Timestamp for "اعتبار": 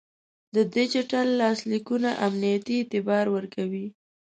2.79-3.25